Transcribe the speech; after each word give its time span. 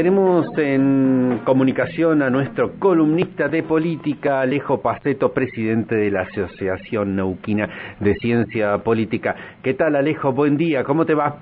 tenemos 0.00 0.46
en 0.56 1.42
comunicación 1.44 2.22
a 2.22 2.30
nuestro 2.30 2.72
columnista 2.78 3.50
de 3.50 3.62
política, 3.62 4.40
Alejo 4.40 4.80
Paceto, 4.80 5.34
presidente 5.34 5.94
de 5.94 6.10
la 6.10 6.22
Asociación 6.22 7.16
Neuquina 7.16 7.68
de 8.00 8.14
Ciencia 8.14 8.78
Política. 8.78 9.36
¿Qué 9.62 9.74
tal, 9.74 9.96
Alejo? 9.96 10.32
Buen 10.32 10.56
día, 10.56 10.84
¿cómo 10.84 11.04
te 11.04 11.12
va? 11.12 11.40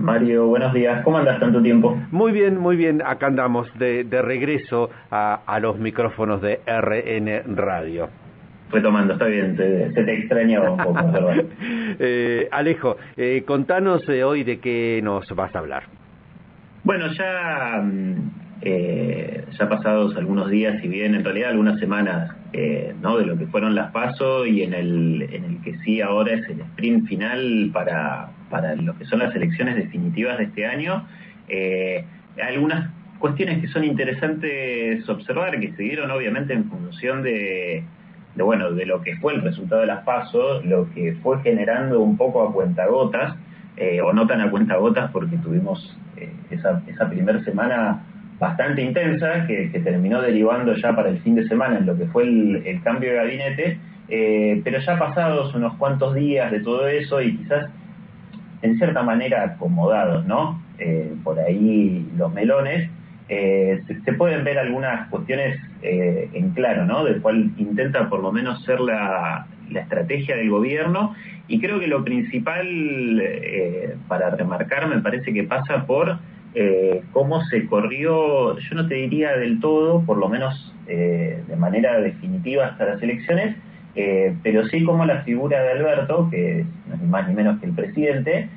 Mario, 0.00 0.48
buenos 0.48 0.74
días. 0.74 1.04
¿Cómo 1.04 1.18
andas 1.18 1.38
tanto 1.38 1.62
tiempo? 1.62 1.96
Muy 2.10 2.32
bien, 2.32 2.58
muy 2.58 2.74
bien. 2.74 3.02
Acá 3.06 3.28
andamos 3.28 3.72
de, 3.78 4.04
regreso 4.20 4.90
a, 5.12 5.56
los 5.62 5.78
micrófonos 5.78 6.42
de 6.42 6.58
RN 6.66 7.54
Radio. 7.54 8.08
Retomando, 8.72 9.12
está 9.12 9.26
bien, 9.26 9.56
se 9.56 10.02
te 10.02 10.12
extrañaba 10.18 10.72
un 10.72 10.76
poco, 10.76 11.06
¿verdad? 11.12 11.44
eh, 12.00 12.48
Alejo, 12.50 12.96
eh, 13.16 13.44
contanos 13.46 14.08
eh, 14.08 14.24
hoy 14.24 14.42
de 14.42 14.58
qué 14.58 15.00
nos 15.04 15.32
vas 15.36 15.54
a 15.54 15.60
hablar. 15.60 15.99
Bueno, 16.82 17.12
ya, 17.12 17.82
mm, 17.82 18.30
eh, 18.62 19.44
ya 19.58 19.68
pasados 19.68 20.16
algunos 20.16 20.50
días, 20.50 20.82
y 20.82 20.88
bien 20.88 21.14
en 21.14 21.24
realidad 21.24 21.50
algunas 21.50 21.78
semanas, 21.78 22.34
eh, 22.52 22.94
¿no? 23.02 23.18
De 23.18 23.26
lo 23.26 23.36
que 23.36 23.46
fueron 23.46 23.74
las 23.74 23.92
pasos 23.92 24.46
y 24.48 24.62
en 24.62 24.72
el, 24.72 25.28
en 25.30 25.44
el 25.44 25.60
que 25.62 25.78
sí 25.84 26.00
ahora 26.00 26.32
es 26.32 26.48
el 26.48 26.60
sprint 26.60 27.06
final 27.06 27.70
para, 27.72 28.30
para 28.48 28.74
lo 28.76 28.96
que 28.96 29.04
son 29.04 29.18
las 29.18 29.34
elecciones 29.34 29.76
definitivas 29.76 30.38
de 30.38 30.44
este 30.44 30.66
año. 30.66 31.06
Eh, 31.48 32.04
algunas 32.42 32.90
cuestiones 33.18 33.60
que 33.60 33.68
son 33.68 33.84
interesantes 33.84 35.06
observar, 35.08 35.60
que 35.60 35.72
se 35.72 35.82
dieron 35.82 36.10
obviamente 36.10 36.54
en 36.54 36.64
función 36.64 37.22
de, 37.22 37.84
de, 38.34 38.42
bueno, 38.42 38.72
de 38.72 38.86
lo 38.86 39.02
que 39.02 39.16
fue 39.16 39.34
el 39.34 39.42
resultado 39.42 39.82
de 39.82 39.86
las 39.86 40.04
pasos, 40.04 40.64
lo 40.64 40.90
que 40.94 41.14
fue 41.22 41.42
generando 41.42 42.00
un 42.00 42.16
poco 42.16 42.42
a 42.42 42.52
cuentagotas, 42.52 43.36
eh, 43.76 44.00
o 44.00 44.12
no 44.12 44.26
tan 44.26 44.40
a 44.40 44.50
cuentagotas 44.50 45.10
porque 45.10 45.36
tuvimos 45.38 45.96
eh, 46.16 46.30
esa, 46.50 46.82
esa 46.86 47.08
primera 47.08 47.42
semana 47.44 48.02
bastante 48.38 48.82
intensa 48.82 49.46
que, 49.46 49.68
terminó 49.84 50.20
derivando 50.20 50.74
ya 50.74 50.94
para 50.94 51.10
el 51.10 51.18
fin 51.20 51.34
de 51.34 51.46
semana 51.46 51.78
en 51.78 51.86
lo 51.86 51.96
que 51.96 52.06
fue 52.06 52.24
el, 52.24 52.80
cambio 52.82 53.10
de 53.10 53.16
gabinete, 53.16 53.78
eh, 54.08 54.60
pero 54.64 54.80
ya 54.80 54.98
pasados 54.98 55.54
unos 55.54 55.74
cuantos 55.74 56.14
días 56.14 56.50
de 56.50 56.60
todo 56.60 56.88
eso 56.88 57.20
y 57.20 57.36
quizás 57.36 57.68
en 58.62 58.76
cierta 58.76 59.02
manera 59.02 59.44
acomodados, 59.44 60.26
¿no? 60.26 60.62
Eh, 60.78 61.14
por 61.22 61.38
ahí 61.38 62.06
los 62.16 62.32
melones, 62.32 62.90
se, 63.28 64.12
pueden 64.14 64.42
ver 64.42 64.58
algunas 64.58 65.08
cuestiones 65.08 65.60
en 65.82 66.50
claro, 66.50 66.84
¿no? 66.84 67.04
De 67.04 67.20
cuál 67.20 67.50
intenta 67.58 68.08
por 68.08 68.20
lo 68.20 68.32
menos 68.32 68.64
ser 68.64 68.80
la, 68.80 69.46
la 69.70 69.80
estrategia 69.80 70.36
del 70.36 70.50
gobierno 70.50 71.14
y 71.50 71.60
creo 71.60 71.80
que 71.80 71.88
lo 71.88 72.04
principal 72.04 72.66
eh, 73.20 73.96
para 74.06 74.30
remarcar 74.30 74.88
me 74.88 75.00
parece 75.00 75.32
que 75.32 75.42
pasa 75.42 75.84
por 75.84 76.18
eh, 76.54 77.02
cómo 77.12 77.42
se 77.46 77.66
corrió, 77.66 78.56
yo 78.56 78.74
no 78.74 78.86
te 78.86 78.94
diría 78.94 79.36
del 79.36 79.58
todo, 79.60 80.02
por 80.06 80.16
lo 80.16 80.28
menos 80.28 80.72
eh, 80.86 81.42
de 81.48 81.56
manera 81.56 82.00
definitiva 82.00 82.66
hasta 82.66 82.86
las 82.86 83.02
elecciones, 83.02 83.56
pero 84.42 84.66
sí 84.68 84.82
como 84.84 85.04
la 85.04 85.22
figura 85.24 85.60
de 85.60 85.72
Alberto, 85.72 86.28
que 86.30 86.64
no 86.88 86.94
es 86.94 87.02
más 87.02 87.28
ni 87.28 87.34
menos 87.34 87.60
que 87.60 87.66
el 87.66 87.72
presidente, 87.72 88.48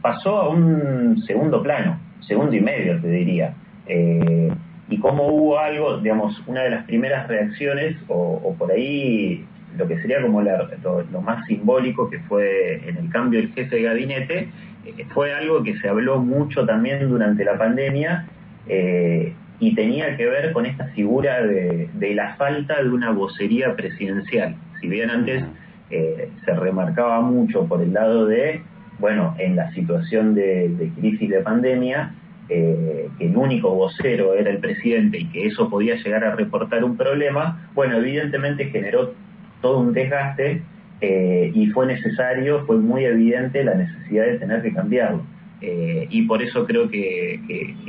pasó 0.00 0.36
a 0.36 0.48
un 0.50 1.20
segundo 1.26 1.60
plano, 1.62 1.98
segundo 2.20 2.54
y 2.54 2.60
medio 2.60 3.00
te 3.00 3.08
diría. 3.08 3.54
y 3.88 4.98
cómo 4.98 5.26
hubo 5.26 5.58
algo, 5.58 5.98
digamos, 5.98 6.40
una 6.46 6.62
de 6.62 6.70
las 6.70 6.84
primeras 6.84 7.26
reacciones, 7.26 7.96
o 8.08 8.54
por 8.56 8.70
ahí 8.70 9.44
lo 9.76 9.86
que 9.86 10.00
sería 10.00 10.20
como 10.22 10.42
lo, 10.42 11.20
más 11.22 11.44
simbólico 11.46 12.10
que 12.10 12.18
fue 12.20 12.88
en 12.88 12.96
el 12.96 13.10
cambio 13.10 13.40
del 13.40 13.52
jefe 13.52 13.76
de 13.76 13.82
gabinete, 13.82 14.48
eh, 14.84 15.04
fue 15.12 15.32
algo 15.34 15.62
que 15.62 15.76
se 15.78 15.88
habló 15.88 16.18
mucho 16.18 16.64
también 16.66 17.08
durante 17.08 17.44
la 17.44 17.58
pandemia 17.58 18.26
eh, 18.66 19.32
y 19.58 19.74
tenía 19.74 20.16
que 20.16 20.26
ver 20.26 20.52
con 20.52 20.66
esta 20.66 20.86
figura 20.88 21.42
de, 21.42 21.88
la 22.14 22.34
falta 22.36 22.82
de 22.82 22.88
una 22.88 23.10
vocería 23.10 23.76
presidencial. 23.76 24.56
Si 24.80 24.88
bien 24.88 25.10
antes 25.10 25.44
eh, 25.90 26.30
se 26.44 26.54
remarcaba 26.54 27.20
mucho 27.20 27.66
por 27.66 27.82
el 27.82 27.92
lado 27.92 28.26
de, 28.26 28.62
bueno, 28.98 29.34
en 29.38 29.56
la 29.56 29.70
situación 29.72 30.34
de, 30.34 30.90
crisis 30.98 31.28
de 31.28 31.40
pandemia, 31.40 32.14
que 32.48 33.08
el 33.20 33.36
único 33.36 33.72
vocero 33.72 34.34
era 34.34 34.50
el 34.50 34.58
presidente 34.58 35.18
y 35.18 35.26
que 35.26 35.46
eso 35.46 35.70
podía 35.70 35.94
llegar 35.94 36.24
a 36.24 36.34
reportar 36.34 36.82
un 36.82 36.96
problema, 36.96 37.70
bueno, 37.74 37.98
evidentemente 37.98 38.64
generó 38.70 39.14
todo 39.60 39.78
un 39.78 39.92
desgaste 39.92 40.62
eh, 41.00 41.50
y 41.54 41.66
fue 41.68 41.86
necesario, 41.86 42.64
fue 42.66 42.76
muy 42.76 43.04
evidente 43.04 43.64
la 43.64 43.74
necesidad 43.74 44.26
de 44.26 44.38
tener 44.38 44.62
que 44.62 44.72
cambiarlo. 44.72 45.22
Eh, 45.62 46.06
y 46.10 46.22
por 46.22 46.42
eso 46.42 46.66
creo 46.66 46.90
que, 46.90 47.40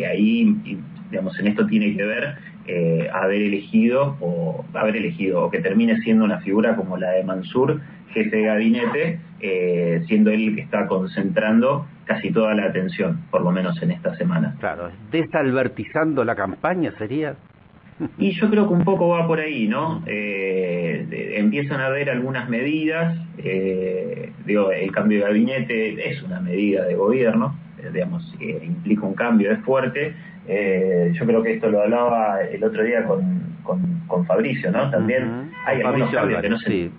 ahí, 0.09 0.55
digamos, 1.09 1.37
en 1.39 1.47
esto 1.47 1.65
tiene 1.67 1.95
que 1.95 2.03
ver 2.03 2.35
eh, 2.67 3.09
haber 3.13 3.41
elegido 3.41 4.17
o 4.21 4.65
haber 4.73 4.97
elegido 4.97 5.43
o 5.43 5.51
que 5.51 5.59
termine 5.59 5.97
siendo 6.01 6.23
una 6.23 6.39
figura 6.39 6.75
como 6.75 6.97
la 6.97 7.11
de 7.11 7.23
Mansur, 7.23 7.81
jefe 8.13 8.37
de 8.37 8.43
gabinete, 8.43 9.19
siendo 10.05 10.31
él 10.31 10.49
el 10.49 10.55
que 10.55 10.61
está 10.61 10.85
concentrando 10.87 11.87
casi 12.05 12.31
toda 12.31 12.53
la 12.53 12.65
atención, 12.65 13.21
por 13.31 13.41
lo 13.41 13.51
menos 13.51 13.81
en 13.81 13.91
esta 13.91 14.15
semana. 14.15 14.55
Claro, 14.59 14.91
desalbertizando 15.11 16.23
la 16.23 16.35
campaña 16.35 16.91
sería. 16.97 17.35
Y 18.17 18.31
yo 18.31 18.49
creo 18.49 18.67
que 18.67 18.73
un 18.73 18.83
poco 18.83 19.09
va 19.09 19.27
por 19.27 19.39
ahí, 19.39 19.67
¿no? 19.67 20.03
Eh, 20.05 21.33
empiezan 21.37 21.81
a 21.81 21.87
haber 21.87 22.09
algunas 22.09 22.49
medidas, 22.49 23.17
eh, 23.37 24.31
digo, 24.45 24.71
el 24.71 24.91
cambio 24.91 25.19
de 25.19 25.23
gabinete 25.25 26.09
es 26.09 26.21
una 26.23 26.39
medida 26.39 26.85
de 26.85 26.95
gobierno, 26.95 27.55
eh, 27.81 27.89
digamos, 27.93 28.33
implica 28.39 29.05
un 29.05 29.13
cambio, 29.13 29.51
es 29.51 29.59
fuerte. 29.59 30.13
yo 30.47 31.25
creo 31.25 31.43
que 31.43 31.53
esto 31.53 31.69
lo 31.69 31.81
hablaba 31.81 32.41
el 32.41 32.63
otro 32.63 32.83
día 32.83 33.03
con, 33.03 33.41
con, 33.63 34.25
Fabricio, 34.25 34.71
¿no? 34.71 34.89
También 34.91 35.51
hay 35.65 35.81
algunos 35.81 36.11
cambios 36.11 36.41
que 36.41 36.49
no 36.49 36.59
se... 36.59 36.89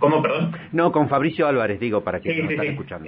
¿Cómo, 0.00 0.22
perdón? 0.22 0.52
No, 0.72 0.92
con 0.92 1.08
Fabricio 1.08 1.46
Álvarez, 1.46 1.78
digo, 1.78 2.02
para 2.02 2.20
que 2.20 2.32
sí, 2.32 2.42
nos 2.42 2.50
están 2.50 2.66
escuchando. 2.66 3.06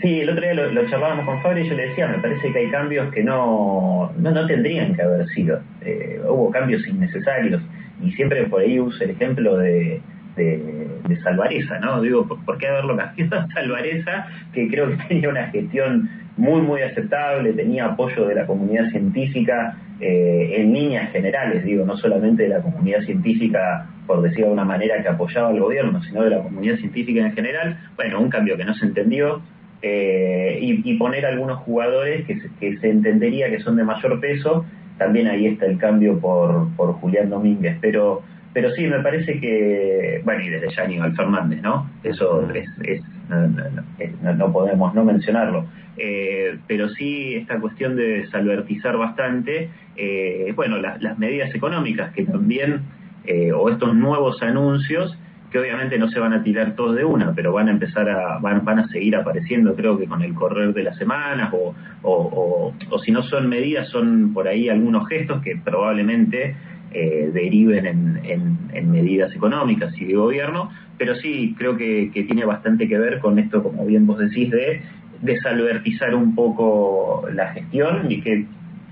Sí, 0.00 0.20
el 0.20 0.30
otro 0.30 0.42
día 0.42 0.54
lo, 0.54 0.88
charlábamos 0.88 1.24
con 1.24 1.42
Fabricio 1.42 1.66
y 1.66 1.70
yo 1.70 1.76
le 1.76 1.88
decía, 1.88 2.08
me 2.08 2.18
parece 2.18 2.52
que 2.52 2.58
hay 2.58 2.70
cambios 2.70 3.12
que 3.12 3.22
no, 3.22 4.12
no, 4.16 4.46
tendrían 4.46 4.94
que 4.94 5.02
haber 5.02 5.26
sido. 5.28 5.60
Eh, 5.80 6.20
hubo 6.28 6.50
cambios 6.50 6.86
innecesarios 6.86 7.62
y 8.02 8.12
siempre 8.12 8.44
por 8.44 8.60
ahí 8.60 8.78
uso 8.78 9.02
el 9.04 9.10
ejemplo 9.10 9.56
de, 9.56 10.00
de, 10.36 10.88
de 11.08 11.20
Salvareza, 11.22 11.78
¿no? 11.78 12.00
Digo, 12.00 12.26
¿por, 12.26 12.58
qué 12.58 12.68
haberlo 12.68 12.96
cambiado 12.96 13.40
a 13.40 13.48
Salvareza, 13.48 14.26
que 14.52 14.68
creo 14.68 14.90
que 14.90 14.96
tenía 15.08 15.28
una 15.28 15.48
gestión 15.48 16.08
muy, 16.36 16.62
muy 16.62 16.82
aceptable, 16.82 17.52
tenía 17.52 17.86
apoyo 17.86 18.26
de 18.26 18.34
la 18.34 18.46
comunidad 18.46 18.88
científica 18.90 19.76
eh, 20.00 20.54
en 20.56 20.72
líneas 20.72 21.12
generales, 21.12 21.64
digo, 21.64 21.84
no 21.84 21.96
solamente 21.96 22.44
de 22.44 22.48
la 22.48 22.60
comunidad 22.60 23.02
científica, 23.02 23.86
por 24.06 24.22
decir 24.22 24.44
de 24.44 24.50
una 24.50 24.64
manera, 24.64 25.02
que 25.02 25.08
apoyaba 25.08 25.50
al 25.50 25.60
gobierno, 25.60 26.02
sino 26.02 26.22
de 26.22 26.30
la 26.30 26.42
comunidad 26.42 26.76
científica 26.76 27.20
en 27.20 27.32
general. 27.32 27.78
Bueno, 27.96 28.20
un 28.20 28.30
cambio 28.30 28.56
que 28.56 28.64
no 28.64 28.74
se 28.74 28.86
entendió. 28.86 29.42
Eh, 29.82 30.58
y, 30.60 30.94
poner 30.94 31.26
algunos 31.26 31.58
jugadores 31.60 32.24
que 32.26 32.38
se, 32.40 32.48
que 32.60 32.78
se 32.78 32.90
entendería 32.90 33.50
que 33.50 33.60
son 33.60 33.76
de 33.76 33.82
mayor 33.82 34.20
peso, 34.20 34.64
también 34.96 35.26
ahí 35.26 35.46
está 35.46 35.66
el 35.66 35.78
cambio 35.78 36.20
por, 36.20 36.68
por 36.76 36.92
Julián 36.94 37.30
Domínguez, 37.30 37.76
pero 37.80 38.22
pero 38.52 38.70
sí, 38.72 38.86
me 38.86 39.00
parece 39.00 39.40
que, 39.40 40.20
bueno, 40.24 40.42
y 40.42 40.50
desde 40.50 40.74
ya 40.74 40.82
Aníbal 40.82 41.16
Fernández, 41.16 41.62
¿no? 41.62 41.90
Eso 42.04 42.50
es, 42.52 42.68
es 42.82 43.02
no, 44.36 44.52
podemos 44.52 44.94
no 44.94 45.04
mencionarlo. 45.04 45.66
Eh, 45.96 46.58
pero 46.66 46.88
sí, 46.90 47.34
esta 47.34 47.58
cuestión 47.60 47.96
de 47.96 48.26
salvertizar 48.30 48.96
bastante, 48.98 49.70
eh, 49.96 50.52
bueno, 50.54 50.76
las 50.78 51.18
medidas 51.18 51.54
económicas 51.54 52.12
que 52.12 52.24
también, 52.24 52.82
eh, 53.24 53.52
o 53.52 53.70
estos 53.70 53.94
nuevos 53.94 54.42
anuncios, 54.42 55.16
que 55.52 55.58
obviamente 55.58 55.98
no 55.98 56.08
se 56.08 56.18
van 56.18 56.32
a 56.32 56.42
tirar 56.42 56.74
todos 56.74 56.96
de 56.96 57.04
una, 57.04 57.34
pero 57.34 57.52
van 57.52 57.68
a 57.68 57.72
empezar 57.72 58.08
a, 58.08 58.38
van, 58.38 58.64
van 58.64 58.78
a 58.80 58.88
seguir 58.88 59.14
apareciendo, 59.14 59.76
creo 59.76 59.98
que 59.98 60.06
con 60.06 60.22
el 60.22 60.34
correr 60.34 60.72
de 60.72 60.82
las 60.82 60.96
semanas, 60.96 61.52
o, 61.52 61.74
o, 62.02 62.74
o 62.90 62.98
si 62.98 63.12
no 63.12 63.22
son 63.22 63.48
medidas, 63.48 63.88
son 63.88 64.32
por 64.32 64.48
ahí 64.48 64.68
algunos 64.68 65.06
gestos 65.08 65.42
que 65.42 65.56
probablemente 65.62 66.56
eh, 66.94 67.30
deriven 67.32 67.86
en, 67.86 68.90
medidas 68.90 69.34
económicas 69.34 69.98
y 69.98 70.04
de 70.04 70.14
gobierno, 70.14 70.70
pero 70.98 71.14
sí 71.16 71.54
creo 71.56 71.76
que, 71.76 72.10
tiene 72.12 72.44
bastante 72.44 72.86
que 72.86 72.98
ver 72.98 73.20
con 73.20 73.38
esto, 73.38 73.62
como 73.62 73.86
bien 73.86 74.06
vos 74.06 74.18
decís, 74.18 74.50
de 74.50 74.82
desalbertizar 75.22 76.14
un 76.14 76.34
poco 76.34 77.26
la 77.32 77.48
gestión 77.54 78.10
y 78.10 78.20
que 78.20 78.44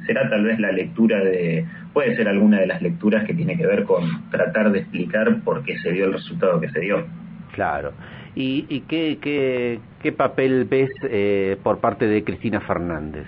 será 0.06 0.30
tal 0.30 0.44
vez 0.44 0.58
la 0.58 0.72
lectura 0.72 1.22
de, 1.22 1.66
puede 1.92 2.16
ser 2.16 2.28
alguna 2.28 2.60
de 2.60 2.66
las 2.66 2.82
lecturas 2.82 3.24
que 3.24 3.34
tiene 3.34 3.56
que 3.56 3.66
ver 3.66 3.84
con 3.84 4.30
tratar 4.30 4.70
de 4.72 4.80
explicar 4.80 5.40
por 5.44 5.62
qué 5.64 5.78
se 5.78 5.92
dio 5.92 6.06
el 6.06 6.12
resultado 6.14 6.60
que 6.60 6.70
se 6.70 6.80
dio. 6.80 7.04
Claro. 7.52 7.92
¿Y, 8.34 8.66
y 8.68 8.80
qué, 8.82 9.18
qué, 9.20 9.80
qué 10.02 10.12
papel 10.12 10.64
ves 10.64 10.90
eh, 11.02 11.56
por 11.62 11.78
parte 11.78 12.06
de 12.06 12.22
Cristina 12.22 12.60
Fernández? 12.60 13.26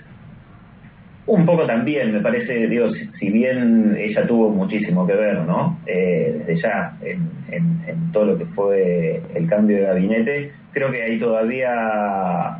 Un 1.25 1.45
poco 1.45 1.65
también, 1.65 2.11
me 2.11 2.19
parece, 2.19 2.67
digo, 2.67 2.91
si, 3.19 3.29
bien 3.29 3.95
ella 3.97 4.27
tuvo 4.27 4.49
muchísimo 4.49 5.07
que 5.07 5.13
ver, 5.13 5.39
¿no? 5.41 5.79
Eh, 5.85 6.35
desde 6.39 6.61
ya, 6.61 6.97
en, 7.01 7.29
en, 7.49 8.11
todo 8.11 8.25
lo 8.25 8.37
que 8.37 8.45
fue 8.47 9.21
el 9.33 9.47
cambio 9.47 9.77
de 9.77 9.83
gabinete, 9.83 10.51
creo 10.73 10.91
que 10.91 11.01
hay 11.01 11.19
todavía 11.19 12.59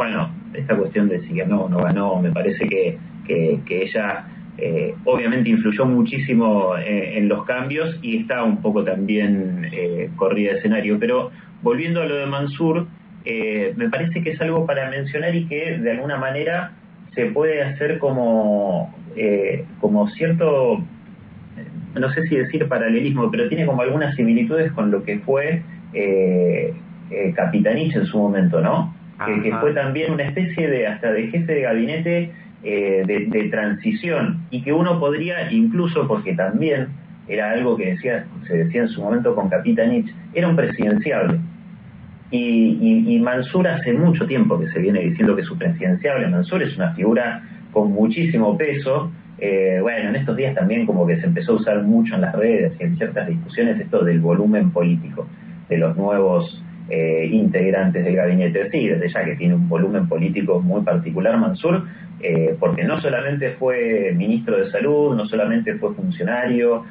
bueno, 0.00 0.30
esta 0.54 0.74
cuestión 0.78 1.10
de 1.10 1.20
si 1.26 1.36
ganó 1.36 1.64
o 1.64 1.68
no 1.68 1.82
ganó, 1.82 2.22
me 2.22 2.32
parece 2.32 2.66
que, 2.66 2.96
que, 3.26 3.82
ella 3.82 4.24
eh, 4.60 4.94
obviamente 5.04 5.48
influyó 5.48 5.86
muchísimo 5.86 6.76
eh, 6.76 7.16
en 7.16 7.28
los 7.28 7.44
cambios 7.46 7.98
y 8.02 8.18
está 8.18 8.44
un 8.44 8.60
poco 8.60 8.84
también 8.84 9.68
eh, 9.72 10.10
corrida 10.16 10.52
de 10.52 10.58
escenario. 10.58 10.98
Pero 10.98 11.30
volviendo 11.62 12.02
a 12.02 12.06
lo 12.06 12.16
de 12.16 12.26
Mansur, 12.26 12.86
me 13.24 13.88
parece 13.90 14.22
que 14.22 14.30
es 14.30 14.40
algo 14.40 14.66
para 14.66 14.90
mencionar 14.90 15.34
y 15.34 15.46
que 15.46 15.78
de 15.78 15.90
alguna 15.92 16.16
manera 16.16 16.72
se 17.14 17.26
puede 17.26 17.62
hacer 17.62 17.98
como, 17.98 18.94
como 19.78 20.08
cierto, 20.10 20.82
no 21.94 22.12
sé 22.14 22.26
si 22.28 22.36
decir 22.36 22.66
paralelismo, 22.66 23.30
pero 23.30 23.48
tiene 23.48 23.66
como 23.66 23.82
algunas 23.82 24.16
similitudes 24.16 24.72
con 24.72 24.90
lo 24.90 25.04
que 25.04 25.18
fue 25.18 25.62
Capitanich 27.34 27.94
en 27.94 28.06
su 28.06 28.18
momento, 28.18 28.62
¿no? 28.62 28.94
que, 29.42 29.52
fue 29.60 29.74
también 29.74 30.12
una 30.12 30.24
especie 30.24 30.68
de 30.68 30.86
hasta 30.86 31.12
de 31.12 31.28
jefe 31.28 31.54
de 31.54 31.60
gabinete 31.60 32.32
eh, 32.62 33.02
de, 33.06 33.48
transición 33.48 34.40
y 34.50 34.62
que 34.62 34.72
uno 34.72 35.00
podría 35.00 35.50
incluso 35.50 36.06
porque 36.06 36.34
también 36.34 36.88
era 37.26 37.52
algo 37.52 37.76
que 37.76 37.92
decía 37.92 38.26
se 38.46 38.64
decía 38.64 38.82
en 38.82 38.88
su 38.88 39.00
momento 39.00 39.34
con 39.34 39.48
Capitanich 39.48 40.12
era 40.34 40.48
un 40.48 40.56
presidenciable. 40.56 41.38
Y, 42.32 43.18
Mansur 43.20 43.66
hace 43.66 43.92
mucho 43.92 44.26
tiempo 44.26 44.60
que 44.60 44.68
se 44.68 44.78
viene 44.78 45.00
diciendo 45.00 45.34
que 45.34 45.42
es 45.42 45.50
un 45.50 45.58
presidenciable. 45.58 46.28
Mansur 46.28 46.62
es 46.62 46.76
una 46.76 46.94
figura 46.94 47.42
con 47.72 47.92
muchísimo 47.92 48.56
peso. 48.56 49.10
Eh, 49.38 49.78
bueno, 49.82 50.10
en 50.10 50.16
estos 50.16 50.36
días 50.36 50.54
también 50.54 50.86
como 50.86 51.06
que 51.06 51.18
se 51.18 51.26
empezó 51.26 51.52
a 51.52 51.56
usar 51.56 51.82
mucho 51.82 52.14
en 52.14 52.20
las 52.20 52.34
redes 52.34 52.72
y 52.78 52.84
en 52.84 52.96
ciertas 52.96 53.26
discusiones 53.26 53.80
esto 53.80 54.04
del 54.04 54.20
volumen 54.20 54.70
político 54.70 55.26
de 55.68 55.78
los 55.78 55.96
nuevos 55.96 56.62
eh, 56.92 57.28
integrantes 57.30 58.04
del 58.04 58.16
gabinete. 58.16 58.68
Sí, 58.72 58.88
desde 58.88 59.08
ya 59.08 59.24
que 59.24 59.36
tiene 59.36 59.54
un 59.54 59.68
volumen 59.68 60.08
político 60.08 60.60
muy 60.60 60.82
particular 60.82 61.38
Mansur, 61.38 61.84
eh, 62.20 62.56
porque 62.58 62.82
no 62.82 63.00
solamente 63.00 63.52
fue 63.52 64.12
ministro 64.16 64.56
de 64.56 64.72
salud, 64.72 65.14
no 65.14 65.24
solamente 65.26 65.74
fue 65.76 65.94
funcionario 65.94 66.84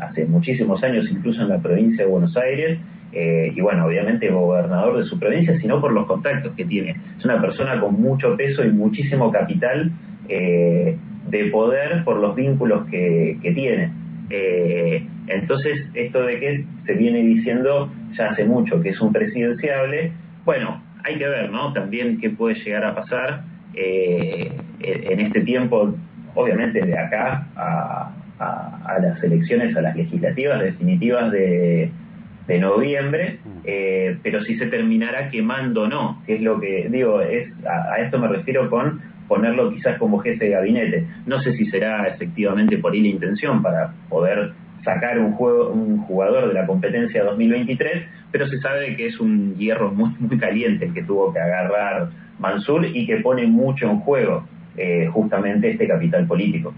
hace 0.00 0.26
muchísimos 0.26 0.82
años, 0.82 1.10
incluso 1.10 1.40
en 1.40 1.48
la 1.48 1.58
provincia 1.58 2.04
de 2.04 2.10
Buenos 2.10 2.36
Aires, 2.36 2.78
eh, 3.12 3.52
y 3.56 3.60
bueno, 3.62 3.86
obviamente 3.86 4.28
gobernador 4.28 4.98
de 4.98 5.04
su 5.04 5.18
provincia, 5.18 5.58
sino 5.60 5.80
por 5.80 5.92
los 5.92 6.06
contactos 6.06 6.52
que 6.54 6.66
tiene. 6.66 6.94
Es 7.18 7.24
una 7.24 7.40
persona 7.40 7.80
con 7.80 7.98
mucho 7.98 8.36
peso 8.36 8.62
y 8.64 8.70
muchísimo 8.70 9.32
capital 9.32 9.92
de 10.28 11.44
poder 11.50 12.04
por 12.04 12.18
los 12.18 12.36
vínculos 12.36 12.86
que, 12.90 13.38
que 13.42 13.52
tiene. 13.52 13.92
Entonces, 15.36 15.86
esto 15.94 16.22
de 16.22 16.40
que 16.40 16.64
se 16.86 16.94
viene 16.94 17.20
diciendo 17.20 17.92
ya 18.16 18.30
hace 18.30 18.44
mucho 18.44 18.80
que 18.80 18.90
es 18.90 19.00
un 19.00 19.12
presidenciable, 19.12 20.12
bueno, 20.44 20.82
hay 21.04 21.18
que 21.18 21.28
ver, 21.28 21.50
¿no? 21.50 21.72
También 21.72 22.18
qué 22.20 22.30
puede 22.30 22.56
llegar 22.56 22.84
a 22.84 22.94
pasar 22.94 23.42
eh, 23.74 24.52
en 24.80 25.20
este 25.20 25.42
tiempo, 25.42 25.94
obviamente 26.34 26.84
de 26.84 26.98
acá 26.98 27.46
a, 27.56 28.12
las 29.00 29.22
elecciones, 29.22 29.76
a 29.76 29.82
las 29.82 29.96
legislativas 29.96 30.60
definitivas 30.62 31.30
de, 31.32 31.90
noviembre, 32.60 33.38
eh, 33.64 34.16
pero 34.22 34.42
si 34.44 34.56
se 34.56 34.66
terminará 34.66 35.30
quemando 35.30 35.82
o 35.82 35.88
no, 35.88 36.22
que 36.26 36.36
es 36.36 36.42
lo 36.42 36.60
que 36.60 36.88
digo, 36.88 37.20
es 37.20 37.48
a, 37.66 37.98
esto 37.98 38.18
me 38.18 38.28
refiero 38.28 38.70
con 38.70 39.00
ponerlo 39.26 39.72
quizás 39.72 39.98
como 39.98 40.20
jefe 40.20 40.46
de 40.46 40.50
gabinete. 40.52 41.06
No 41.26 41.42
sé 41.42 41.54
si 41.56 41.66
será 41.66 42.06
efectivamente 42.06 42.78
por 42.78 42.92
ahí 42.92 43.02
la 43.02 43.08
intención 43.08 43.62
para 43.62 43.92
poder 44.08 44.52
sacar 44.86 45.18
un, 45.18 45.32
juego, 45.32 45.70
un 45.70 45.98
jugador 45.98 46.48
de 46.48 46.54
la 46.54 46.66
competencia 46.66 47.24
2023, 47.24 48.06
pero 48.30 48.46
se 48.46 48.58
sabe 48.60 48.96
que 48.96 49.08
es 49.08 49.20
un 49.20 49.56
hierro 49.56 49.90
muy, 49.90 50.10
muy 50.20 50.38
caliente 50.38 50.90
que 50.94 51.02
tuvo 51.02 51.32
que 51.32 51.40
agarrar 51.40 52.08
Mansur 52.38 52.86
y 52.86 53.04
que 53.06 53.16
pone 53.16 53.46
mucho 53.46 53.90
en 53.90 53.98
juego 54.00 54.46
eh, 54.76 55.08
justamente 55.12 55.72
este 55.72 55.88
capital 55.88 56.26
político. 56.26 56.72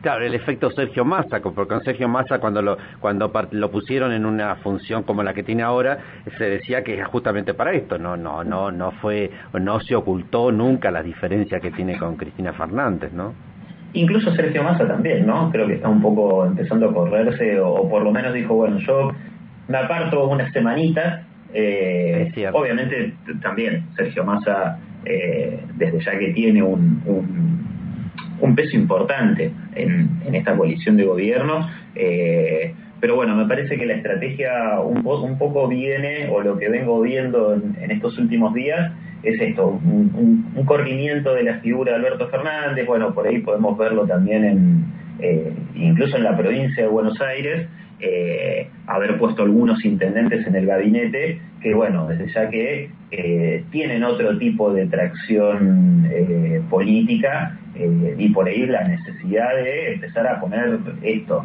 Claro, 0.00 0.24
el 0.24 0.34
efecto 0.34 0.70
Sergio 0.70 1.04
Massa, 1.04 1.40
porque 1.40 1.66
con 1.66 1.82
Sergio 1.82 2.08
Massa 2.08 2.38
cuando 2.38 2.62
lo 2.62 2.78
cuando 3.00 3.32
lo 3.50 3.70
pusieron 3.72 4.12
en 4.12 4.24
una 4.24 4.54
función 4.56 5.02
como 5.02 5.24
la 5.24 5.34
que 5.34 5.42
tiene 5.42 5.64
ahora, 5.64 5.98
se 6.38 6.44
decía 6.44 6.84
que 6.84 7.00
es 7.00 7.06
justamente 7.08 7.52
para 7.52 7.72
esto, 7.72 7.98
no 7.98 8.16
no 8.16 8.44
no 8.44 8.70
no 8.70 8.92
fue 8.92 9.32
no 9.60 9.80
se 9.80 9.96
ocultó 9.96 10.52
nunca 10.52 10.92
la 10.92 11.02
diferencia 11.02 11.58
que 11.58 11.72
tiene 11.72 11.98
con 11.98 12.16
Cristina 12.16 12.52
Fernández, 12.52 13.12
¿no? 13.12 13.47
Incluso 13.94 14.34
Sergio 14.34 14.62
Massa 14.62 14.86
también, 14.86 15.26
¿no? 15.26 15.50
Creo 15.50 15.66
que 15.66 15.74
está 15.74 15.88
un 15.88 16.02
poco 16.02 16.44
empezando 16.44 16.90
a 16.90 16.94
correrse, 16.94 17.58
o, 17.60 17.88
por 17.88 18.02
lo 18.02 18.12
menos 18.12 18.34
dijo, 18.34 18.54
bueno, 18.54 18.78
yo 18.80 19.12
me 19.66 19.78
aparto 19.78 20.28
unas 20.28 20.52
semanitas. 20.52 21.24
Eh, 21.54 22.30
obviamente 22.52 23.14
también 23.40 23.86
Sergio 23.96 24.22
Massa, 24.24 24.78
eh, 25.06 25.60
desde 25.76 26.00
ya 26.00 26.18
que 26.18 26.32
tiene 26.32 26.62
un, 26.62 27.02
un, 28.40 28.54
peso 28.54 28.76
importante 28.76 29.50
en, 29.74 30.10
en, 30.26 30.34
esta 30.34 30.54
coalición 30.54 30.96
de 30.98 31.04
gobierno, 31.04 31.66
eh, 31.94 32.74
pero 33.00 33.14
bueno, 33.14 33.34
me 33.34 33.46
parece 33.46 33.78
que 33.78 33.86
la 33.86 33.94
estrategia 33.94 34.80
un, 34.80 35.06
un 35.06 35.38
poco 35.38 35.68
viene, 35.68 36.28
o 36.30 36.42
lo 36.42 36.58
que 36.58 36.68
vengo 36.68 37.00
viendo 37.00 37.54
en 37.54 37.90
estos 37.90 38.18
últimos 38.18 38.52
días, 38.52 38.92
es 39.22 39.40
esto, 39.40 39.68
un, 39.68 40.64
corrimiento 40.64 41.34
de 41.34 41.42
la 41.44 41.60
figura 41.60 41.92
de 41.92 41.98
Alberto 41.98 42.28
Fernández, 42.28 42.86
bueno, 42.86 43.14
por 43.14 43.26
ahí 43.26 43.38
podemos 43.38 43.76
verlo 43.78 44.06
también 44.06 44.44
en, 44.44 44.84
eh, 45.18 45.52
incluso 45.74 46.16
en 46.16 46.24
la 46.24 46.36
provincia 46.36 46.82
de 46.82 46.88
Buenos 46.88 47.20
Aires, 47.20 47.68
eh, 48.00 48.68
haber 48.86 49.18
puesto 49.18 49.42
algunos 49.42 49.84
intendentes 49.84 50.46
en 50.46 50.54
el 50.54 50.66
gabinete 50.66 51.40
que, 51.60 51.74
bueno, 51.74 52.06
desde 52.06 52.32
ya 52.32 52.48
que 52.48 52.90
eh, 53.10 53.64
tienen 53.70 54.04
otro 54.04 54.38
tipo 54.38 54.72
de 54.72 54.86
tracción 54.86 56.06
política 56.70 57.58
y 58.18 58.28
por 58.30 58.48
ahí 58.48 58.66
la 58.66 58.86
necesidad 58.86 59.54
de 59.54 59.94
empezar 59.94 60.26
a 60.26 60.40
poner 60.40 60.78
esto 61.02 61.44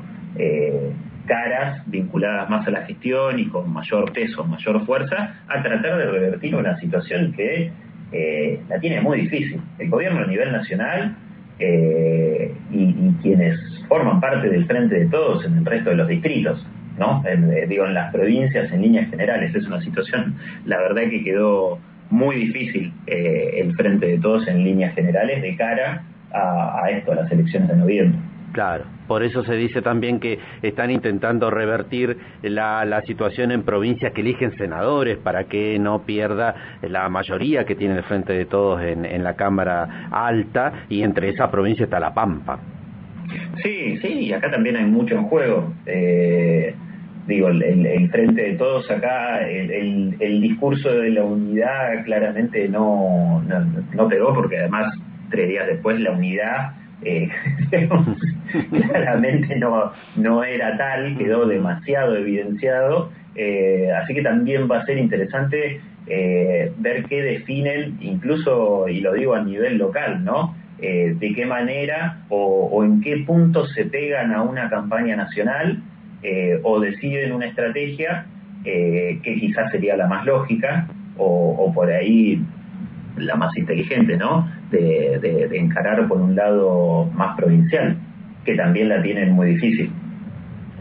caras 1.26 1.82
vinculadas 1.88 2.50
más 2.50 2.68
a 2.68 2.72
la 2.72 2.82
gestión 2.86 3.40
y 3.40 3.48
con 3.48 3.72
mayor 3.72 4.12
peso, 4.12 4.44
mayor 4.44 4.86
fuerza, 4.86 5.36
a 5.48 5.62
tratar 5.62 5.98
de 5.98 6.06
revertir 6.06 6.56
una 6.56 6.78
situación 6.80 7.34
que 7.34 7.72
eh, 8.12 8.60
la 8.70 8.80
tiene 8.80 9.02
muy 9.02 9.22
difícil. 9.22 9.62
El 9.80 9.90
gobierno 9.90 10.22
a 10.22 10.28
nivel 10.28 10.52
nacional 10.52 11.16
eh, 11.60 12.54
y, 12.72 12.94
quienes 13.22 13.58
forman 13.88 14.20
parte 14.20 14.50
del 14.50 14.66
frente 14.66 14.96
de 14.96 15.06
todos 15.08 15.46
en 15.46 15.58
el 15.58 15.66
resto 15.66 15.92
de 15.92 15.96
los 15.96 16.08
distritos, 16.08 16.66
¿no? 17.00 17.24
Eh, 17.26 17.66
digo, 17.68 17.86
en 17.86 17.94
las 17.94 18.12
provincias 18.12 18.72
en 18.72 18.82
líneas 18.82 19.10
generales, 19.10 19.56
es 19.56 19.66
una 19.66 19.82
situación, 19.82 20.36
la 20.66 20.78
verdad 20.80 21.04
que 21.10 21.24
quedó 21.24 21.80
muy 22.10 22.36
difícil 22.36 22.94
el 23.08 23.74
frente 23.76 24.06
de 24.06 24.18
todos 24.20 24.48
en 24.48 24.64
líneas 24.64 24.94
generales 24.94 25.42
de 25.42 25.56
cara 25.56 26.04
a, 26.32 26.84
a 26.84 26.90
esto, 26.92 27.14
a 27.14 27.16
las 27.16 27.32
elecciones 27.32 27.70
de 27.70 27.78
noviembre. 27.78 28.20
Claro, 28.52 28.84
por 29.08 29.24
eso 29.24 29.44
se 29.44 29.56
dice 29.56 29.82
también 29.82 30.20
que 30.20 30.40
están 30.62 30.92
intentando 30.92 31.50
revertir 31.50 32.18
la, 32.42 32.86
la, 32.86 33.02
situación 33.02 33.52
en 33.52 33.64
provincias 33.64 34.14
que 34.14 34.22
eligen 34.22 34.56
senadores 34.58 35.18
para 35.18 35.46
que 35.46 35.78
no 35.80 36.04
pierda 36.04 36.56
la 36.82 37.10
mayoría 37.10 37.66
que 37.66 37.76
tiene 37.76 37.98
el 37.98 38.04
frente 38.04 38.34
de 38.34 38.46
todos 38.46 38.82
en, 38.82 39.06
en 39.06 39.24
la 39.24 39.36
Cámara 39.36 40.08
Alta 40.12 40.86
y 40.90 41.04
entre 41.04 41.30
esa 41.30 41.52
provincia 41.52 41.84
está 41.84 42.00
La 42.00 42.14
Pampa. 42.14 42.60
Sí, 43.62 43.98
sí, 43.98 44.08
y 44.08 44.34
acá 44.34 44.52
también 44.52 44.76
hay 44.78 44.86
mucho 44.86 45.16
en 45.16 45.24
juego. 45.24 45.74
Eh, 45.86 46.76
digo, 47.28 47.50
el, 47.50 47.86
el, 47.86 48.10
frente 48.10 48.42
de 48.42 48.54
todos 48.56 48.90
acá, 48.92 49.48
el, 49.48 50.42
discurso 50.42 50.90
de 50.90 51.10
la 51.12 51.24
unidad 51.24 52.04
claramente 52.06 52.68
no, 52.68 53.44
no 53.94 54.08
pegó 54.08 54.34
porque 54.34 54.60
además 54.60 54.94
tres 55.30 55.50
días 55.50 55.68
después 55.68 56.00
la 56.00 56.12
unidad 56.12 56.74
eh, 57.06 57.30
claramente 58.70 59.56
no, 59.58 59.92
no 60.16 60.44
era 60.44 60.78
tal, 60.78 61.18
quedó 61.18 61.46
demasiado 61.46 62.16
evidenciado, 62.18 63.12
eh, 63.36 63.90
así 64.02 64.14
que 64.14 64.22
también 64.22 64.70
va 64.70 64.80
a 64.80 64.86
ser 64.86 64.98
interesante 64.98 65.82
eh, 66.08 66.72
ver 66.78 67.06
qué 67.06 67.22
definen, 67.22 67.98
incluso, 68.02 68.88
y 68.88 69.02
lo 69.02 69.14
digo 69.14 69.34
a 69.34 69.44
nivel 69.44 69.78
local, 69.78 70.24
¿no? 70.24 70.56
de 70.80 71.34
qué 71.34 71.46
manera 71.46 72.26
o, 72.28 72.84
en 72.84 73.00
qué 73.00 73.24
punto 73.26 73.66
se 73.68 73.86
pegan 73.86 74.34
a 74.34 74.42
una 74.42 74.70
campaña 74.70 75.16
nacional 75.16 75.82
o 76.64 76.82
deciden 76.82 77.32
una 77.32 77.46
estrategia 77.46 78.26
que 78.66 79.38
quizás 79.40 79.72
sería 79.72 79.96
la 79.96 80.08
más 80.08 80.26
lógica 80.26 80.90
o, 81.16 81.56
o 81.58 81.74
por 81.74 81.90
ahí 81.90 82.44
la 83.16 83.36
más 83.36 83.56
inteligente, 83.56 84.18
¿no? 84.18 84.46
De, 84.74 85.20
de, 85.50 85.58
encarar 85.60 86.08
por 86.08 86.20
un 86.20 86.36
lado 86.36 87.06
más 87.14 87.38
provincial, 87.38 87.96
que 88.44 88.56
también 88.56 88.90
la 88.90 89.04
tienen 89.04 89.32
muy 89.32 89.54
difícil. 89.54 89.92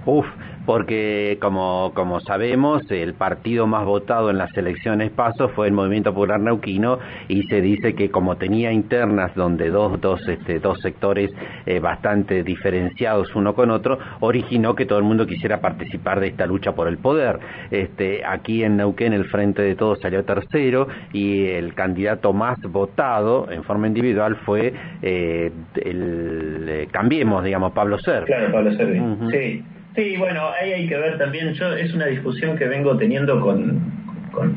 Uf, 0.07 0.27
porque 0.67 1.39
como, 1.41 1.93
como 1.95 2.21
sabemos, 2.21 2.83
el 2.91 3.15
partido 3.15 3.67
más 3.67 3.85
votado 3.85 4.31
en 4.31 4.39
las 4.39 4.57
elecciones 4.57 5.11
PASO 5.11 5.49
fue 5.51 5.67
el 5.67 5.73
Movimiento 5.73 6.13
Popular 6.13 6.41
Neuquino 6.41 6.99
y 7.29 7.43
se 7.45 7.61
dice 7.61 7.95
que 7.95 8.11
como 8.11 8.37
tenía 8.37 8.73
internas 8.73 9.35
donde 9.35 9.71
dos, 9.71 10.01
dos, 10.01 10.27
este, 10.29 10.61
dos 10.61 10.81
sectores 10.81 11.31
eh, 11.67 11.81
bastante 11.81 12.43
diferenciados 12.43 13.35
uno 13.35 13.55
con 13.55 13.71
otro, 13.71 13.99
originó 14.21 14.75
que 14.75 14.87
todo 14.87 14.99
el 14.99 15.05
mundo 15.05 15.27
quisiera 15.27 15.61
participar 15.61 16.21
de 16.21 16.29
esta 16.29 16.47
lucha 16.47 16.73
por 16.73 16.89
el 16.89 16.99
poder. 16.99 17.39
Este, 17.71 18.25
aquí 18.25 18.63
en 18.63 18.77
Neuquén 18.77 19.13
el 19.13 19.25
Frente 19.27 19.63
de 19.63 19.75
Todos 19.75 20.01
salió 20.01 20.25
tercero 20.25 20.89
y 21.13 21.47
el 21.47 21.75
candidato 21.75 22.33
más 22.33 22.61
votado 22.63 23.51
en 23.51 23.65
forma 23.65 23.87
individual 23.87 24.37
fue 24.45 24.73
eh, 25.03 25.51
el 25.77 26.67
eh, 26.69 26.89
Cambiemos, 26.91 27.45
digamos, 27.45 27.73
Pablo 27.73 27.99
Ser. 27.99 28.25
Claro, 28.25 28.53
Pablo 28.53 28.73
Ser, 28.73 29.01
sí. 29.31 29.65
Sí, 29.95 30.17
bueno, 30.17 30.49
ahí 30.59 30.73
hay 30.73 30.89
que 30.89 30.97
ver 30.97 31.19
también, 31.19 31.53
yo 31.53 31.73
es 31.75 31.93
una 31.93 32.07
discusión 32.07 32.57
que 32.57 32.67
vengo 32.67 32.97
teniendo 32.97 33.41
con, 33.41 33.81
con, 34.33 34.57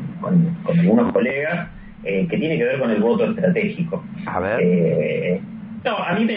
algunos 0.66 1.12
colegas 1.12 1.68
eh, 2.04 2.26
que 2.28 2.38
tiene 2.38 2.56
que 2.56 2.64
ver 2.64 2.78
con 2.78 2.90
el 2.90 3.00
voto 3.00 3.30
estratégico. 3.30 4.02
A 4.26 4.40
ver. 4.40 4.60
Eh, 4.62 5.40
no, 5.84 5.96
a 5.96 6.14
mí 6.14 6.24
me, 6.24 6.36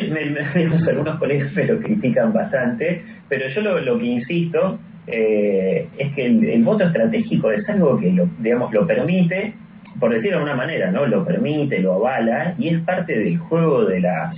algunos 0.88 1.16
colegas 1.18 1.54
me 1.54 1.66
lo 1.66 1.80
critican 1.80 2.34
bastante, 2.34 3.04
pero 3.30 3.48
yo 3.48 3.62
lo, 3.62 3.80
lo 3.80 3.98
que 3.98 4.06
insisto 4.06 4.80
eh, 5.08 5.88
es 5.98 6.14
que 6.14 6.26
el, 6.26 6.64
voto 6.64 6.84
estratégico 6.84 7.52
es 7.52 7.68
algo 7.70 7.98
que, 7.98 8.12
lo, 8.12 8.28
digamos, 8.40 8.72
lo 8.74 8.86
permite, 8.86 9.54
por 10.00 10.12
decirlo 10.12 10.38
de 10.38 10.44
alguna 10.44 10.56
manera, 10.56 10.92
¿no? 10.92 11.06
Lo 11.06 11.26
permite, 11.26 11.80
lo 11.80 11.96
avala 11.96 12.54
y 12.60 12.70
es 12.70 12.80
parte 12.82 13.18
del 13.18 13.38
juego 13.38 13.86
de 13.86 14.02
las 14.02 14.36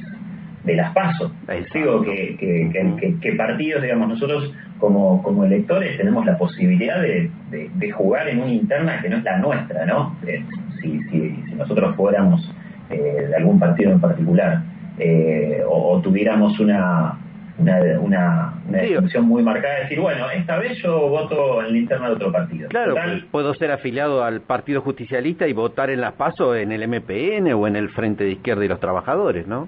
de 0.63 0.75
las 0.75 0.93
pasos. 0.93 1.31
Digo 1.73 2.01
que, 2.03 2.37
que, 2.37 3.15
que, 3.19 3.33
partidos, 3.33 3.81
digamos, 3.81 4.09
nosotros 4.09 4.53
como, 4.79 5.21
como 5.23 5.45
electores 5.45 5.97
tenemos 5.97 6.25
la 6.25 6.37
posibilidad 6.37 7.01
de, 7.01 7.29
de, 7.49 7.91
jugar 7.91 8.27
en 8.29 8.41
una 8.41 8.51
interna 8.51 9.01
que 9.01 9.09
no 9.09 9.17
es 9.17 9.23
la 9.23 9.37
nuestra, 9.37 9.85
¿no? 9.85 10.15
Eh, 10.27 10.43
si, 10.81 10.99
si, 11.03 11.43
si, 11.47 11.55
nosotros 11.55 11.95
fuéramos 11.95 12.53
eh, 12.89 13.27
de 13.29 13.35
algún 13.35 13.59
partido 13.59 13.91
en 13.91 13.99
particular 13.99 14.61
eh, 14.97 15.61
o, 15.67 15.99
tuviéramos 16.01 16.59
una 16.59 17.17
una, 17.57 17.79
una, 17.99 18.53
una 18.67 19.21
muy 19.21 19.43
marcada 19.43 19.75
de 19.75 19.81
decir, 19.81 19.99
bueno, 19.99 20.31
esta 20.31 20.57
vez 20.57 20.77
yo 20.81 21.09
voto 21.09 21.61
en 21.61 21.73
la 21.73 21.77
interna 21.77 22.07
de 22.07 22.13
otro 22.13 22.31
partido. 22.31 22.69
Claro, 22.69 22.95
puedo 23.29 23.53
ser 23.53 23.71
afiliado 23.71 24.23
al 24.23 24.41
Partido 24.41 24.81
Justicialista 24.81 25.47
y 25.47 25.53
votar 25.53 25.91
en 25.91 26.01
las 26.01 26.13
PASO 26.13 26.55
en 26.55 26.71
el 26.71 26.87
MPN 26.87 27.53
o 27.53 27.67
en 27.67 27.75
el 27.75 27.89
Frente 27.89 28.23
de 28.23 28.31
Izquierda 28.31 28.65
y 28.65 28.67
los 28.67 28.79
Trabajadores, 28.79 29.45
¿no? 29.45 29.67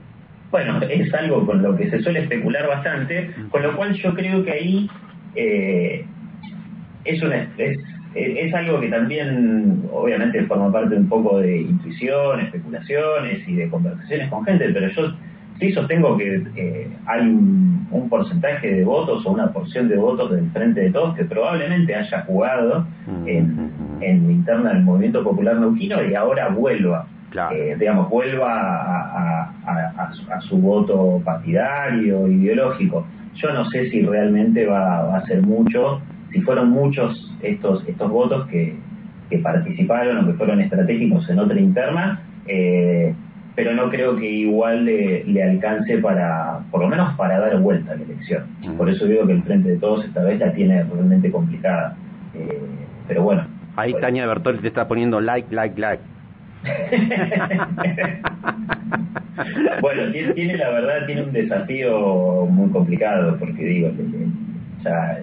Bueno, 0.54 0.80
es 0.88 1.12
algo 1.16 1.48
con 1.48 1.64
lo 1.64 1.76
que 1.76 1.90
se 1.90 2.00
suele 2.04 2.20
especular 2.20 2.68
bastante, 2.68 3.32
con 3.50 3.64
lo 3.64 3.76
cual 3.76 3.92
yo 3.96 4.14
creo 4.14 4.44
que 4.44 4.52
ahí 4.52 4.90
eh, 5.34 6.06
es, 7.06 7.24
una, 7.24 7.48
es, 7.58 7.80
es 8.14 8.54
algo 8.54 8.80
que 8.80 8.88
también 8.90 9.82
obviamente 9.92 10.44
forma 10.44 10.72
parte 10.72 10.96
un 10.96 11.10
poco 11.10 11.40
de 11.40 11.62
intuición, 11.62 12.40
especulaciones 12.42 13.48
y 13.48 13.56
de 13.56 13.68
conversaciones 13.68 14.30
con 14.30 14.46
gente, 14.46 14.70
pero 14.70 14.90
yo 14.90 15.16
sí 15.60 15.72
sostengo 15.72 16.16
que 16.18 16.44
eh, 16.56 16.88
hay 17.08 17.22
un, 17.22 17.88
un, 17.90 18.08
porcentaje 18.08 18.76
de 18.76 18.84
votos 18.84 19.26
o 19.26 19.32
una 19.32 19.52
porción 19.52 19.90
de 19.90 19.96
votos 19.96 20.30
del 20.30 20.52
Frente 20.52 20.82
de 20.82 20.92
Todos 20.92 21.16
que 21.16 21.26
probablemente 21.26 21.96
haya 21.96 22.22
jugado 22.28 22.86
en, 23.26 23.72
en 24.02 24.30
interna 24.30 24.74
del 24.74 24.84
Movimiento 24.84 25.24
Popular 25.24 25.56
Neuquino 25.56 26.04
y 26.04 26.14
ahora 26.14 26.50
vuelva. 26.50 27.08
Eh, 27.52 27.76
digamos, 27.80 28.10
vuelva 28.10 29.52
a, 29.66 29.73
su, 30.48 30.58
voto 30.58 31.22
partidario, 31.24 32.28
ideológico. 32.28 33.06
Yo 33.36 33.54
no 33.54 33.66
sé 33.70 33.90
si 33.90 34.02
realmente 34.02 34.66
va, 34.66 35.18
a 35.18 35.26
ser 35.26 35.42
mucho, 35.42 36.02
si 36.32 36.42
fueron 36.42 36.70
muchos 36.70 37.32
estos, 37.42 37.88
estos 37.88 38.10
votos 38.10 38.48
que, 38.48 38.76
participaron 39.42 40.20
o 40.20 40.28
que 40.28 40.34
fueron 40.34 40.62
estratégicos 40.62 41.28
en 41.28 41.40
otra 41.40 41.60
interna, 41.60 42.22
eh, 42.46 43.16
pero 43.56 43.74
no 43.74 43.90
creo 43.90 44.16
que 44.16 44.30
igual 44.30 44.86
le, 44.86 45.44
alcance 45.44 45.98
para, 45.98 46.60
por 46.70 46.82
lo 46.82 46.88
menos 46.88 47.16
para 47.16 47.40
dar 47.40 47.60
vuelta 47.60 47.94
a 47.94 47.96
la 47.96 48.04
elección. 48.04 48.44
Por 48.78 48.92
eso 48.92 49.06
digo 49.06 49.26
que 49.26 49.34
el 49.34 49.42
Frente 49.42 49.70
de 49.70 49.78
Todos 49.78 50.06
esta 50.06 50.24
vez 50.24 50.40
la 50.40 50.54
tiene 50.54 50.84
realmente 50.84 51.32
complicada. 51.32 51.96
Eh, 52.36 52.62
pero 53.08 53.24
bueno. 53.24 53.48
Ahí 53.76 53.96
Tania 54.00 54.28
Bertoli 54.28 54.60
te 54.60 54.68
está 54.68 54.88
poniendo 54.88 55.20
like, 55.20 55.54
like, 55.54 55.80
like. 55.80 56.04
bueno, 59.82 60.12
tiene, 60.12 60.58
la 60.58 60.70
verdad, 60.70 61.06
tiene 61.06 61.24
un 61.24 61.34
desafío 61.34 62.46
muy 62.48 62.70
complicado, 62.70 63.38
porque 63.40 63.64
digo, 63.64 63.92
la, 64.84 65.20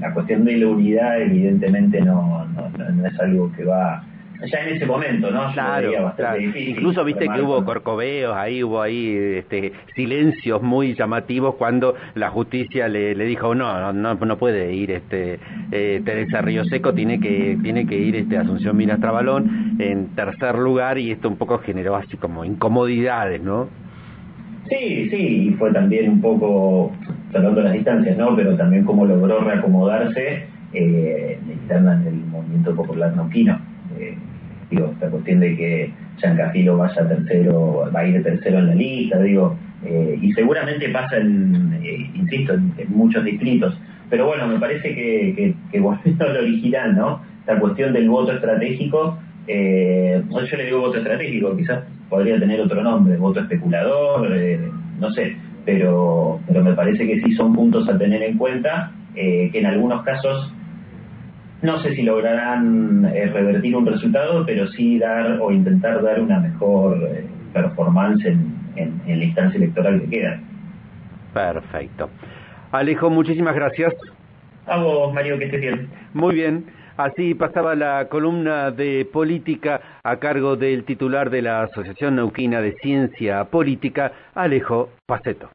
la, 0.00 0.14
cuestión 0.14 0.44
de 0.44 0.56
la 0.56 0.68
unidad 0.68 1.20
evidentemente 1.20 2.00
no, 2.00 2.46
no 2.46 3.06
es 3.06 3.20
algo 3.20 3.52
que 3.52 3.64
va 3.64 4.04
ya 4.46 4.58
en 4.60 4.76
ese 4.76 4.86
momento, 4.86 5.30
¿no? 5.30 5.52
Claro, 5.52 6.14
Incluso 6.56 7.04
viste 7.04 7.28
que 7.28 7.42
hubo 7.42 7.64
corcoveos, 7.64 8.36
ahí 8.36 8.62
hubo 8.62 8.80
ahí 8.80 9.14
este, 9.38 9.72
silencios 9.94 10.62
muy 10.62 10.94
llamativos 10.94 11.56
cuando 11.56 11.94
la 12.14 12.30
justicia 12.30 12.88
le, 12.88 13.14
le 13.14 13.24
dijo 13.24 13.54
no, 13.54 13.92
no, 13.92 14.14
no 14.14 14.38
puede 14.38 14.72
ir 14.72 14.90
este 14.90 15.38
eh, 15.72 16.00
Teresa 16.04 16.40
Río 16.40 16.64
Seco, 16.64 16.94
tiene 16.94 17.20
que 17.20 17.58
tiene 17.62 17.86
que 17.86 17.96
ir 17.96 18.16
este 18.16 18.38
Asunción 18.38 18.76
Minas 18.76 19.00
Trabalón 19.00 19.76
en 19.78 20.14
tercer 20.14 20.56
lugar 20.56 20.98
y 20.98 21.10
esto 21.10 21.28
un 21.28 21.36
poco 21.36 21.58
generó 21.58 21.96
así 21.96 22.16
como 22.16 22.44
incomodidades, 22.44 23.42
¿no? 23.42 23.68
Sí, 24.68 25.08
sí, 25.10 25.48
y 25.48 25.50
fue 25.54 25.72
también 25.72 26.08
un 26.08 26.20
poco 26.20 26.92
tratando 27.32 27.60
las 27.60 27.72
distancias, 27.72 28.16
¿no? 28.16 28.36
Pero 28.36 28.56
también 28.56 28.84
cómo 28.84 29.04
logró 29.04 29.40
reacomodarse 29.40 30.46
eh, 30.72 31.38
interna 31.48 31.94
en 31.94 32.06
el 32.06 32.14
movimiento 32.26 32.74
popular 32.74 33.14
nauquino. 33.16 33.58
Eh, 33.98 34.16
digo, 34.70 34.94
la 35.00 35.08
cuestión 35.08 35.40
de 35.40 35.56
que 35.56 35.92
Giancarlo 36.18 36.76
vaya 36.76 37.08
tercero, 37.08 37.90
va 37.94 38.00
a 38.00 38.06
ir 38.06 38.22
tercero 38.22 38.58
en 38.58 38.66
la 38.68 38.74
lista, 38.74 39.20
digo, 39.20 39.56
eh, 39.84 40.18
y 40.20 40.32
seguramente 40.32 40.88
pasa 40.90 41.16
en, 41.16 41.80
eh, 41.82 42.10
insisto, 42.14 42.54
en, 42.54 42.72
muchos 42.88 43.24
distritos, 43.24 43.76
pero 44.08 44.26
bueno, 44.26 44.46
me 44.46 44.58
parece 44.58 44.94
que, 44.94 45.54
que, 45.70 45.80
volviendo 45.80 46.24
al 46.24 46.36
original, 46.36 46.96
¿no? 46.96 47.22
La 47.46 47.58
cuestión 47.58 47.92
del 47.92 48.08
voto 48.08 48.32
estratégico, 48.32 49.18
eh, 49.46 50.22
yo 50.30 50.56
le 50.56 50.64
digo 50.64 50.80
voto 50.80 50.98
estratégico, 50.98 51.56
quizás 51.56 51.84
podría 52.08 52.38
tener 52.38 52.60
otro 52.60 52.82
nombre, 52.82 53.16
voto 53.16 53.40
especulador, 53.40 54.28
eh, 54.32 54.60
no 54.98 55.10
sé, 55.12 55.36
pero, 55.64 56.40
pero 56.46 56.62
me 56.62 56.74
parece 56.74 57.06
que 57.06 57.20
sí 57.22 57.32
son 57.34 57.54
puntos 57.54 57.88
a 57.88 57.98
tener 57.98 58.22
en 58.22 58.36
cuenta, 58.36 58.92
que 59.14 59.50
en 59.52 59.66
algunos 59.66 60.02
casos 60.02 60.52
no 61.62 61.82
sé 61.82 61.94
si 61.94 62.02
lograrán 62.02 63.04
eh, 63.14 63.26
revertir 63.26 63.76
un 63.76 63.86
resultado, 63.86 64.44
pero 64.46 64.66
sí 64.68 64.98
dar 64.98 65.38
o 65.40 65.50
intentar 65.50 66.02
dar 66.02 66.20
una 66.20 66.40
mejor 66.40 66.98
eh, 67.02 67.26
performance 67.52 68.24
en, 68.24 68.54
en, 68.76 69.18
la 69.18 69.24
instancia 69.24 69.58
electoral 69.58 70.00
que 70.00 70.08
queda. 70.08 70.40
Perfecto. 71.34 72.08
Alejo, 72.72 73.10
muchísimas 73.10 73.54
gracias. 73.54 73.94
A 74.66 74.78
vos, 74.78 75.12
Mario, 75.12 75.38
que 75.38 75.46
estés 75.46 75.60
bien. 75.60 75.88
Muy 76.14 76.34
bien. 76.34 76.64
Así 76.96 77.34
pasaba 77.34 77.74
la 77.74 78.08
columna 78.08 78.70
de 78.70 79.06
política 79.10 79.80
a 80.02 80.16
cargo 80.16 80.56
del 80.56 80.84
titular 80.84 81.30
de 81.30 81.42
la 81.42 81.62
Asociación 81.62 82.16
Neuquina 82.16 82.60
de 82.60 82.72
Ciencia 82.72 83.44
Política, 83.44 84.12
Alejo 84.34 84.90
Paceto 85.06 85.50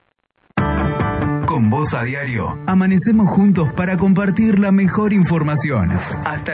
con 1.55 1.69
Voz 1.69 1.88
a 1.93 2.03
Diario. 2.03 2.59
Amanecemos 2.67 3.29
juntos 3.29 3.71
para 3.77 3.97
compartir 3.97 4.59
la 4.59 4.74
mejor 4.74 5.13
información. 5.13 5.89
Hasta 6.25 6.53